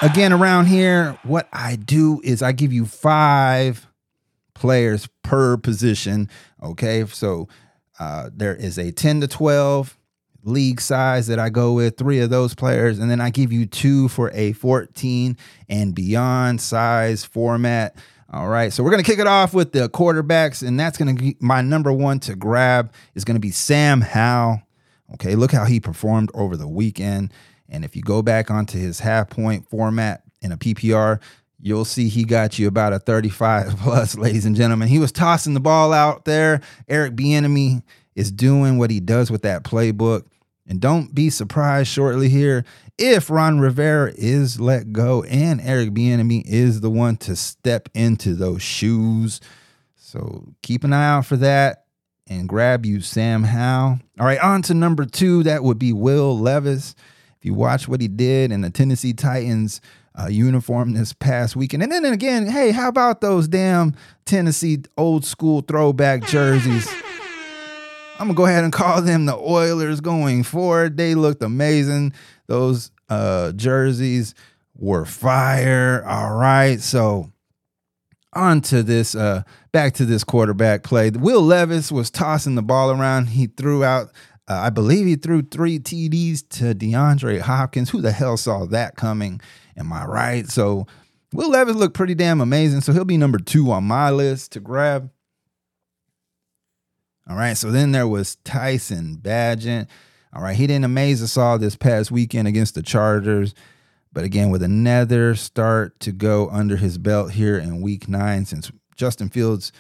[0.06, 3.88] again, around here, what I do is I give you five
[4.56, 6.28] players per position.
[6.64, 7.06] Okay.
[7.06, 7.48] So,
[8.00, 9.96] uh, there is a 10 to 12
[10.44, 13.68] league size that I go with, three of those players, and then I give you
[13.68, 15.38] two for a 14
[15.70, 17.96] and beyond size format.
[18.34, 21.36] All right, so we're gonna kick it off with the quarterbacks, and that's gonna be
[21.42, 24.62] my number one to grab is gonna be Sam Howell.
[25.16, 27.34] Okay, look how he performed over the weekend,
[27.68, 31.20] and if you go back onto his half point format in a PPR,
[31.60, 34.88] you'll see he got you about a 35 plus, ladies and gentlemen.
[34.88, 36.62] He was tossing the ball out there.
[36.88, 37.84] Eric Bieniemy
[38.16, 40.24] is doing what he does with that playbook.
[40.72, 42.64] And don't be surprised shortly here
[42.98, 48.36] if Ron Rivera is let go and Eric Bieniemy is the one to step into
[48.36, 49.42] those shoes.
[49.98, 51.88] So keep an eye out for that
[52.26, 54.00] and grab you Sam Howell.
[54.18, 55.44] All right, on to number two.
[55.44, 56.96] That would be Will Levis.
[57.38, 59.82] If you watch what he did in the Tennessee Titans
[60.18, 65.26] uh, uniform this past weekend, and then again, hey, how about those damn Tennessee old
[65.26, 66.90] school throwback jerseys?
[68.22, 70.96] I'm gonna go ahead and call them the Oilers going forward.
[70.96, 72.14] They looked amazing.
[72.46, 74.36] Those uh, jerseys
[74.76, 76.06] were fire.
[76.06, 77.32] All right, so
[78.34, 79.16] on to this.
[79.16, 81.10] Uh, back to this quarterback play.
[81.10, 83.30] Will Levis was tossing the ball around.
[83.30, 84.12] He threw out.
[84.48, 87.90] Uh, I believe he threw three TDs to DeAndre Hopkins.
[87.90, 89.42] Who the hell saw that coming?
[89.76, 90.48] Am I right?
[90.48, 90.86] So
[91.34, 92.82] Will Levis looked pretty damn amazing.
[92.82, 95.10] So he'll be number two on my list to grab.
[97.32, 97.56] All right.
[97.56, 99.88] So then there was Tyson Bagent.
[100.34, 100.56] All right.
[100.56, 103.56] He didn't amaze us all this past weekend against the Chargers.
[104.12, 108.70] But again, with another start to go under his belt here in week nine, since
[108.98, 109.72] Justin Fields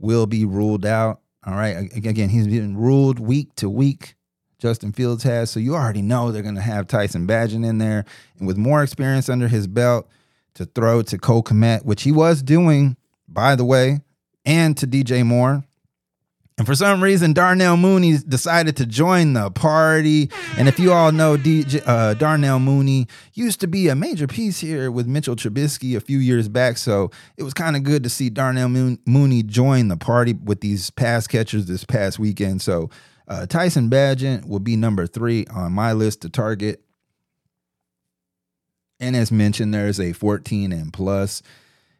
[0.00, 1.20] will be ruled out.
[1.46, 1.88] All right.
[1.94, 4.16] Again, he's been ruled week to week.
[4.58, 5.48] Justin Fields has.
[5.48, 8.04] So you already know they're going to have Tyson Bagent in there.
[8.40, 10.08] And with more experience under his belt
[10.54, 12.96] to throw to Cole Kmet, which he was doing,
[13.28, 14.00] by the way,
[14.44, 15.62] and to DJ Moore
[16.58, 20.30] And for some reason, Darnell Mooney decided to join the party.
[20.56, 24.58] And if you all know, DJ, uh, Darnell Mooney used to be a major piece
[24.58, 26.78] here with Mitchell Trubisky a few years back.
[26.78, 30.88] So it was kind of good to see Darnell Mooney join the party with these
[30.88, 32.62] pass catchers this past weekend.
[32.62, 32.88] So
[33.28, 36.82] uh, Tyson Bagent will be number three on my list to target.
[38.98, 41.42] And as mentioned, there's a 14 and plus,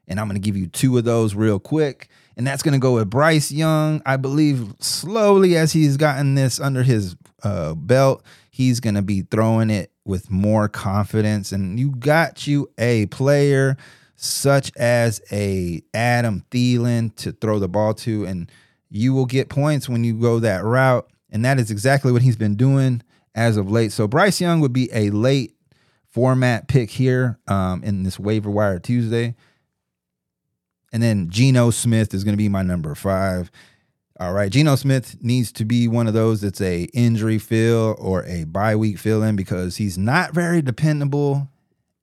[0.09, 2.79] and I'm going to give you two of those real quick and that's going to
[2.79, 4.03] go with Bryce Young.
[4.05, 9.23] I believe slowly as he's gotten this under his uh, belt, he's going to be
[9.23, 11.53] throwing it with more confidence.
[11.53, 13.77] And you got you a player
[14.17, 18.51] such as a Adam Thielen to throw the ball to, and
[18.91, 21.09] you will get points when you go that route.
[21.31, 23.03] And that is exactly what he's been doing
[23.35, 23.93] as of late.
[23.93, 25.55] So Bryce Young would be a late
[26.09, 29.35] format pick here um, in this waiver wire Tuesday.
[30.93, 33.51] And then Geno Smith is going to be my number five.
[34.19, 38.25] All right, Geno Smith needs to be one of those that's a injury fill or
[38.25, 41.51] a bye week fill in because he's not very dependable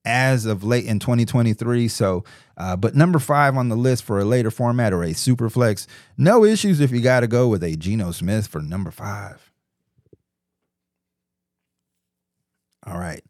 [0.05, 1.87] as of late in 2023.
[1.87, 2.23] So,
[2.57, 5.87] uh, but number five on the list for a later format or a super flex,
[6.17, 9.51] no issues if you got to go with a Geno Smith for number five.
[12.85, 13.23] All right,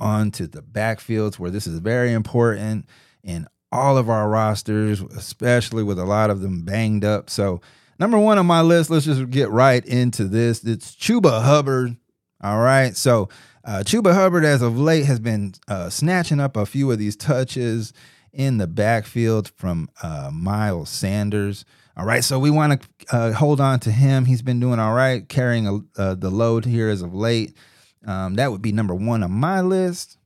[0.00, 2.86] on to the backfields where this is very important
[3.22, 7.30] in all of our rosters, especially with a lot of them banged up.
[7.30, 7.60] So,
[7.98, 10.64] number one on my list, let's just get right into this.
[10.64, 11.96] It's Chuba Hubbard.
[12.42, 12.96] All right.
[12.96, 13.28] So,
[13.64, 17.16] uh, Chuba Hubbard, as of late, has been uh, snatching up a few of these
[17.16, 17.92] touches
[18.32, 21.64] in the backfield from uh, Miles Sanders.
[21.96, 22.24] All right.
[22.24, 24.24] So, we want to uh, hold on to him.
[24.24, 27.56] He's been doing all right, carrying a, uh, the load here as of late.
[28.04, 30.16] Um, that would be number one on my list.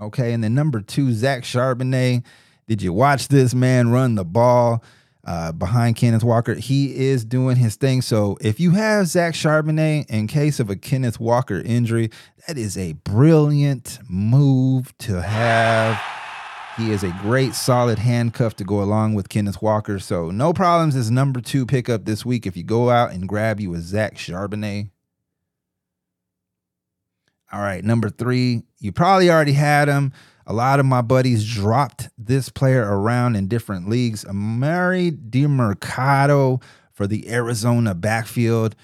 [0.00, 2.24] Okay, and then number two, Zach Charbonnet.
[2.66, 4.82] Did you watch this man run the ball
[5.24, 6.54] uh, behind Kenneth Walker?
[6.54, 8.02] He is doing his thing.
[8.02, 12.10] So if you have Zach Charbonnet in case of a Kenneth Walker injury,
[12.48, 16.00] that is a brilliant move to have.
[16.76, 20.00] He is a great solid handcuff to go along with Kenneth Walker.
[20.00, 23.60] So no problems as number two pickup this week if you go out and grab
[23.60, 24.90] you a Zach Charbonnet.
[27.54, 30.12] All right, number three, you probably already had him.
[30.44, 34.24] A lot of my buddies dropped this player around in different leagues.
[34.24, 36.60] Emari Demercado
[36.92, 38.74] for the Arizona backfield.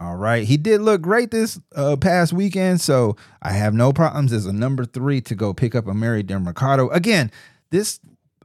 [0.00, 0.42] All right.
[0.42, 4.52] He did look great this uh, past weekend, so I have no problems as a
[4.52, 6.92] number three to go pick up Emari Demercado.
[6.92, 7.30] Again,
[7.70, 8.00] this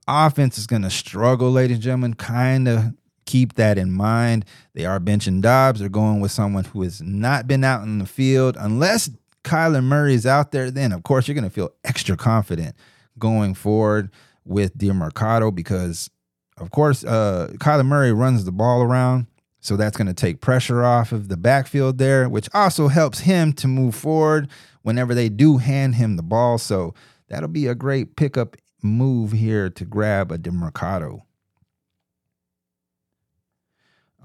[0.08, 2.14] offense is going to struggle, ladies and gentlemen.
[2.14, 2.94] Kind of
[3.26, 4.46] keep that in mind.
[4.74, 5.80] They are benching Dobbs.
[5.80, 9.10] They're going with someone who has not been out in the field unless
[9.44, 12.76] Kyler Murray is out there, then of course you're going to feel extra confident
[13.18, 14.10] going forward
[14.46, 16.10] with Demercado because,
[16.58, 19.28] of course, uh, Kyler Murray runs the ball around.
[19.62, 23.52] So that's going to take pressure off of the backfield there, which also helps him
[23.54, 24.48] to move forward
[24.84, 26.58] whenever they do hand him the ball.
[26.58, 26.94] So
[27.28, 31.24] that'll be a great pickup move here to grab a Demercado.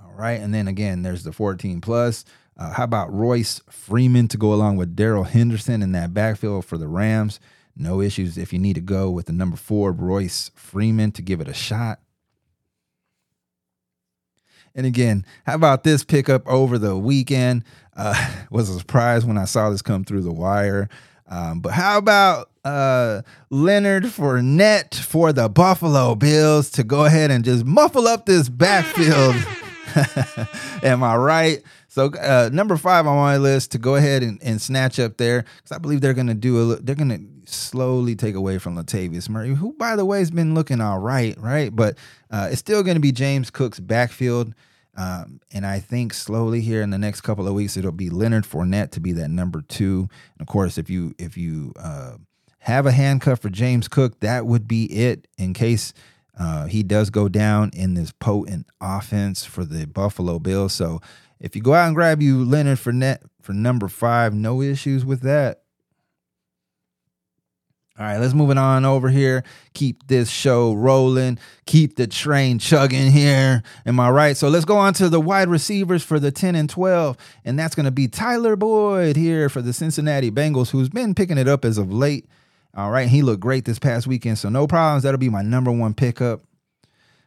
[0.00, 0.40] All right.
[0.40, 2.24] And then again, there's the 14 plus.
[2.56, 6.78] Uh, how about Royce Freeman to go along with Darrell Henderson in that backfield for
[6.78, 7.40] the Rams?
[7.76, 11.40] No issues if you need to go with the number four, Royce Freeman, to give
[11.40, 11.98] it a shot.
[14.76, 17.64] And again, how about this pickup over the weekend?
[17.96, 20.88] Uh, was a surprise when I saw this come through the wire.
[21.26, 27.44] Um, but how about uh, Leonard Fournette for the Buffalo Bills to go ahead and
[27.44, 29.34] just muffle up this backfield?
[30.82, 31.62] Am I right?
[31.94, 35.42] So uh, number five on my list to go ahead and, and snatch up there
[35.42, 39.54] because I believe they're to do a they're to slowly take away from Latavius Murray,
[39.54, 41.74] who by the way has been looking all right, right?
[41.74, 41.96] But
[42.32, 44.54] uh, it's still to be James Cook's backfield,
[44.96, 48.42] um, and I think slowly here in the next couple of weeks it'll be Leonard
[48.42, 50.08] Fournette to be that number two.
[50.32, 52.16] And of course, if you if you uh,
[52.58, 55.94] have a handcuff for James Cook, that would be it in case.
[56.36, 60.72] Uh, he does go down in this potent offense for the Buffalo Bills.
[60.72, 61.00] So
[61.40, 65.22] if you go out and grab you Leonard Fournette for number five, no issues with
[65.22, 65.64] that.
[67.96, 69.44] All right, let's move it on over here.
[69.72, 71.38] Keep this show rolling.
[71.64, 73.62] Keep the train chugging here.
[73.86, 74.36] Am I right?
[74.36, 77.16] So let's go on to the wide receivers for the 10 and 12.
[77.44, 81.38] And that's going to be Tyler Boyd here for the Cincinnati Bengals, who's been picking
[81.38, 82.28] it up as of late.
[82.76, 84.38] All right, he looked great this past weekend.
[84.38, 85.04] So no problems.
[85.04, 86.42] That'll be my number one pickup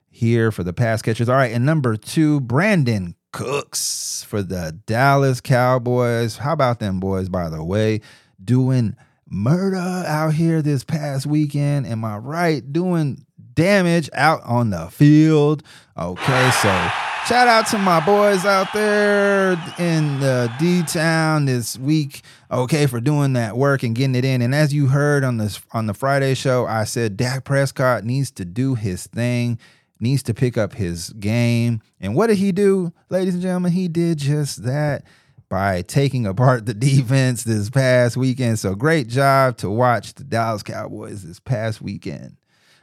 [0.09, 1.29] here for the pass catchers.
[1.29, 6.37] All right, and number two, Brandin Cooks for the Dallas Cowboys.
[6.37, 8.01] How about them boys, by the way,
[8.43, 8.95] doing
[9.29, 11.85] murder out here this past weekend?
[11.85, 12.73] Am I right?
[12.73, 15.61] Doing damage out on the field.
[15.95, 16.89] Okay, so
[17.27, 22.21] Shout out to my boys out there in the D town this week.
[22.49, 24.41] Okay, for doing that work and getting it in.
[24.41, 28.31] And as you heard on this on the Friday show, I said Dak Prescott needs
[28.31, 29.59] to do his thing,
[29.99, 31.81] needs to pick up his game.
[31.99, 33.71] And what did he do, ladies and gentlemen?
[33.71, 35.03] He did just that
[35.49, 38.59] by taking apart the defense this past weekend.
[38.59, 42.37] So great job to watch the Dallas Cowboys this past weekend.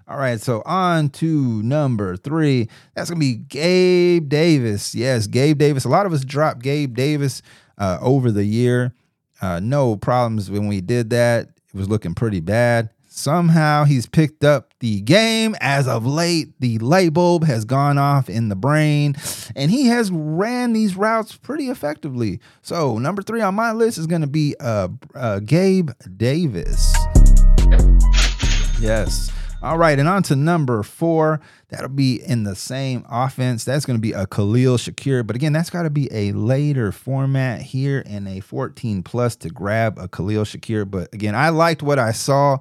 [0.06, 2.68] All right, so on to number three.
[2.94, 4.94] That's gonna be Gabe Davis.
[4.94, 5.86] Yes, Gabe Davis.
[5.86, 7.40] A lot of us dropped Gabe Davis
[7.78, 8.92] uh, over the year.
[9.40, 11.48] Uh, no problems when we did that.
[11.48, 12.90] It was looking pretty bad.
[13.08, 16.48] Somehow he's picked up the game as of late.
[16.60, 19.16] The light bulb has gone off in the brain,
[19.56, 22.38] and he has ran these routes pretty effectively.
[22.60, 26.92] So number three on my list is going to be uh, uh, Gabe Davis.
[28.78, 29.32] Yes.
[29.62, 31.40] All right, and on to number four.
[31.70, 33.64] That'll be in the same offense.
[33.64, 35.26] That's going to be a Khalil Shakir.
[35.26, 39.48] But again, that's got to be a later format here in a 14 plus to
[39.48, 40.90] grab a Khalil Shakir.
[40.90, 42.58] But again, I liked what I saw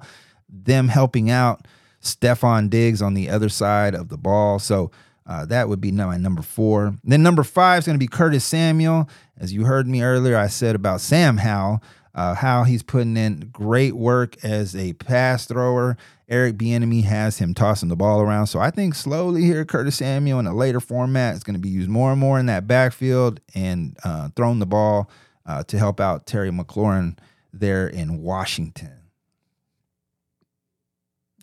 [0.48, 1.66] them helping out
[2.04, 4.58] Stefon Diggs on the other side of the ball.
[4.58, 4.90] So
[5.26, 6.94] uh, that would be my number four.
[7.02, 9.08] Then number five is going to be Curtis Samuel.
[9.38, 11.82] As you heard me earlier, I said about Sam Howell,
[12.14, 15.96] uh, how he's putting in great work as a pass thrower.
[16.28, 18.46] Eric Bieniemy has him tossing the ball around.
[18.46, 21.68] So I think slowly here, Curtis Samuel in a later format is going to be
[21.68, 25.10] used more and more in that backfield and uh, the ball
[25.46, 27.18] uh, to help out Terry McLaurin
[27.52, 29.03] there in Washington.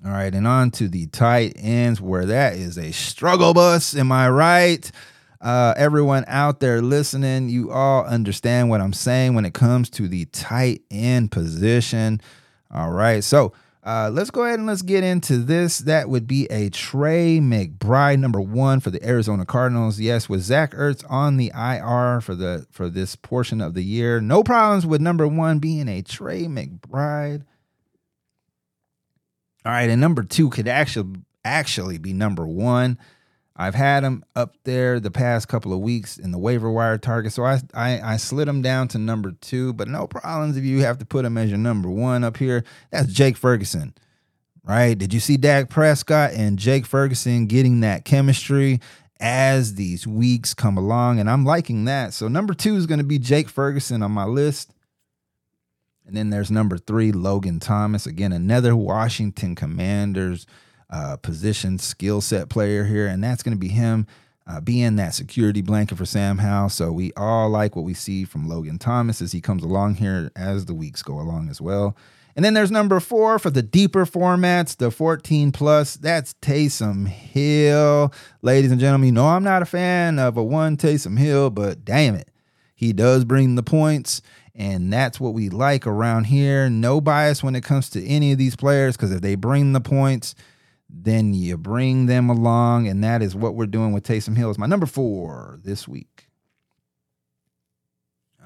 [0.04, 3.96] All right, and on to the tight ends where that is a struggle bus.
[3.96, 4.92] Am I right?
[5.40, 10.08] Uh, everyone out there listening, you all understand what I'm saying when it comes to
[10.08, 12.20] the tight end position.
[12.72, 15.80] All right, so uh, let's go ahead and let's get into this.
[15.80, 20.00] That would be a Trey McBride, number one for the Arizona Cardinals.
[20.00, 24.22] Yes, with Zach Ertz on the IR for the for this portion of the year.
[24.22, 27.44] No problems with number one being a Trey McBride.
[29.66, 32.98] All right, and number two could actually actually be number one.
[33.56, 37.34] I've had him up there the past couple of weeks in the waiver wire target,
[37.34, 39.74] so I, I I slid him down to number two.
[39.74, 42.64] But no problems if you have to put him as your number one up here.
[42.90, 43.94] That's Jake Ferguson,
[44.64, 44.98] right?
[44.98, 48.80] Did you see Dak Prescott and Jake Ferguson getting that chemistry
[49.20, 51.20] as these weeks come along?
[51.20, 52.14] And I'm liking that.
[52.14, 54.74] So number two is going to be Jake Ferguson on my list.
[56.12, 58.06] And then there's number three, Logan Thomas.
[58.06, 60.46] Again, another Washington Commanders
[60.90, 63.08] uh, position skill set player here.
[63.08, 64.08] And that's going to be him
[64.46, 66.68] uh, being that security blanket for Sam Howell.
[66.68, 70.30] So we all like what we see from Logan Thomas as he comes along here
[70.36, 71.96] as the weeks go along as well.
[72.36, 75.96] And then there's number four for the deeper formats, the 14 plus.
[75.96, 78.12] That's Taysom Hill.
[78.42, 81.86] Ladies and gentlemen, you know I'm not a fan of a one Taysom Hill, but
[81.86, 82.28] damn it,
[82.76, 84.22] he does bring the points.
[84.54, 86.70] And that's what we like around here.
[86.70, 89.82] No bias when it comes to any of these players because if they bring the
[89.82, 90.36] points,
[90.90, 92.88] then you bring them along.
[92.88, 94.50] And that is what we're doing with Taysom Hill.
[94.50, 96.28] Is my number four this week.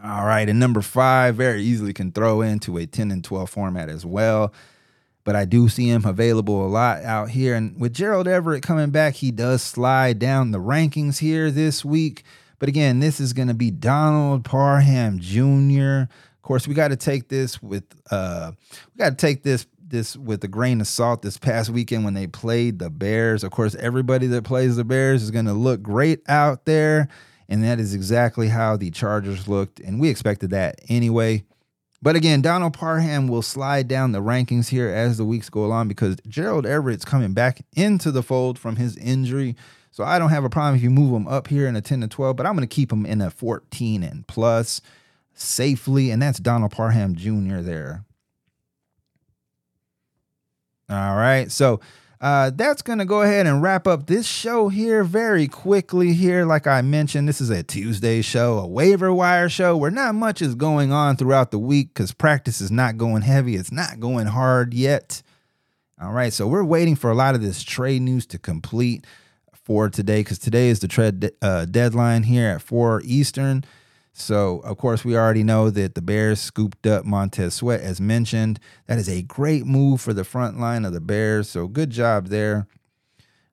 [0.03, 0.47] All right.
[0.47, 4.53] And number five, very easily can throw into a 10 and 12 format as well.
[5.23, 7.55] But I do see him available a lot out here.
[7.55, 12.23] And with Gerald Everett coming back, he does slide down the rankings here this week.
[12.59, 16.11] But again, this is going to be Donald Parham Jr.
[16.11, 18.51] Of course, we got to take this with uh,
[18.93, 21.21] we got to take this this with a grain of salt.
[21.21, 25.23] This past weekend when they played the Bears, of course, everybody that plays the Bears
[25.23, 27.07] is going to look great out there,
[27.49, 31.43] and that is exactly how the Chargers looked, and we expected that anyway.
[32.01, 35.87] But again, Donald Parham will slide down the rankings here as the weeks go along
[35.87, 39.55] because Gerald Everett's coming back into the fold from his injury.
[39.95, 42.01] So I don't have a problem if you move them up here in a 10
[42.01, 44.81] to 12, but I'm going to keep them in a 14 and plus
[45.33, 46.11] safely.
[46.11, 47.59] And that's Donald Parham Jr.
[47.59, 48.03] there.
[50.89, 51.49] All right.
[51.49, 51.79] So
[52.19, 56.11] uh, that's going to go ahead and wrap up this show here very quickly.
[56.11, 60.13] Here, like I mentioned, this is a Tuesday show, a waiver wire show where not
[60.13, 63.55] much is going on throughout the week because practice is not going heavy.
[63.55, 65.23] It's not going hard yet.
[66.01, 66.33] All right.
[66.33, 69.05] So we're waiting for a lot of this trade news to complete
[69.65, 73.65] for today because today is the trade uh, deadline here at 4 Eastern.
[74.13, 78.61] So, of course, we already know that the Bears scooped up Montez Sweat, as mentioned.
[78.87, 81.49] That is a great move for the front line of the Bears.
[81.49, 82.67] So, good job there.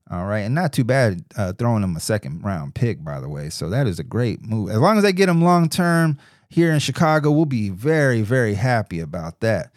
[0.09, 0.41] All right.
[0.41, 3.51] And not too bad uh, throwing them a second round pick, by the way.
[3.51, 4.71] So, that is a great move.
[4.71, 6.17] As long as they get him long term
[6.49, 9.73] here in Chicago, we'll be very, very happy about that.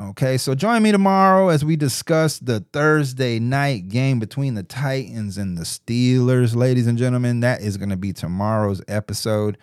[0.00, 5.36] Okay, so join me tomorrow as we discuss the Thursday night game between the Titans
[5.36, 7.40] and the Steelers, ladies and gentlemen.
[7.40, 9.58] That is going to be tomorrow's episode.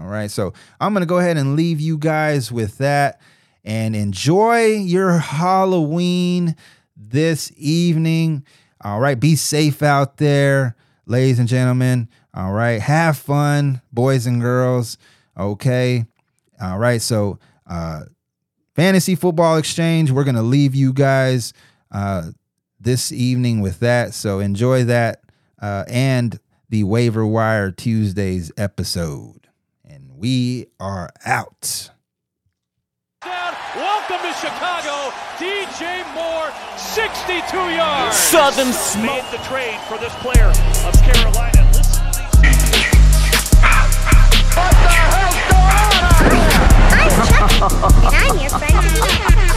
[0.00, 3.20] All right, so I'm going to go ahead and leave you guys with that
[3.62, 6.56] and enjoy your Halloween
[6.96, 8.46] this evening.
[8.82, 12.08] All right, be safe out there, ladies and gentlemen.
[12.32, 14.96] All right, have fun, boys and girls.
[15.38, 16.06] Okay,
[16.58, 18.04] all right, so uh,
[18.74, 20.10] Fantasy Football Xchange.
[20.10, 21.52] We're going to leave you guys
[21.90, 22.30] uh,
[22.80, 24.14] this evening with that.
[24.14, 25.22] So enjoy that
[25.60, 29.48] uh, and the Waiver Wire Tuesdays episode.
[29.84, 31.90] And we are out.
[33.74, 38.16] Welcome to Chicago, DJ Moore, 62 yards.
[38.16, 40.48] Southern Smoke made the trade for this player
[40.86, 41.70] of Carolina.
[41.72, 42.82] Listen to these.
[44.54, 46.51] What the hell's going on
[47.42, 49.51] and I'm your friend.